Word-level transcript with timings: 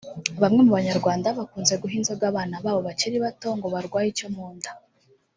Bamwe 0.41 0.61
mu 0.65 0.71
Banyarwanda 0.77 1.27
bakunze 1.39 1.73
guha 1.81 1.95
inzoga 1.99 2.23
abana 2.31 2.55
babo 2.63 2.79
bakiri 2.87 3.17
bato 3.25 3.47
ngo 3.57 3.67
barwaye 3.73 4.07
icyo 4.13 4.27
mu 4.35 4.45
nda 4.55 4.71